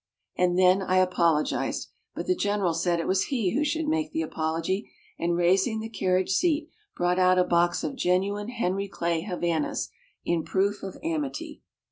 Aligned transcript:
And 0.35 0.57
then 0.57 0.81
I 0.81 0.97
apologized, 0.97 1.89
but 2.15 2.25
the 2.25 2.33
General 2.33 2.73
said 2.73 2.99
it 2.99 3.07
was 3.07 3.25
he 3.25 3.53
who 3.53 3.63
should 3.63 3.87
make 3.87 4.11
the 4.11 4.23
apology, 4.23 4.89
and 5.19 5.35
raising 5.37 5.79
the 5.79 5.89
carriage 5.89 6.31
seat 6.31 6.71
brought 6.97 7.19
out 7.19 7.37
a 7.37 7.43
box 7.43 7.83
of 7.83 7.95
genuine 7.97 8.49
Henry 8.49 8.87
Clay 8.87 9.21
Havanas, 9.21 9.89
in 10.25 10.43
proof 10.43 10.81
of 10.81 10.97
amity. 11.03 11.61